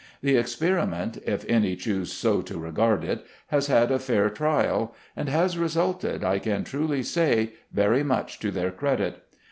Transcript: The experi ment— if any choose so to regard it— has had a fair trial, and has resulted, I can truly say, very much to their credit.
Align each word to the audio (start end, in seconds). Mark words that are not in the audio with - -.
The 0.23 0.33
experi 0.35 0.89
ment— 0.89 1.21
if 1.27 1.45
any 1.47 1.75
choose 1.75 2.11
so 2.11 2.41
to 2.41 2.57
regard 2.57 3.03
it— 3.03 3.23
has 3.53 3.67
had 3.67 3.91
a 3.91 3.99
fair 3.99 4.31
trial, 4.31 4.95
and 5.15 5.29
has 5.29 5.59
resulted, 5.59 6.23
I 6.23 6.39
can 6.39 6.63
truly 6.63 7.03
say, 7.03 7.53
very 7.71 8.01
much 8.01 8.39
to 8.39 8.49
their 8.49 8.71
credit. 8.71 9.21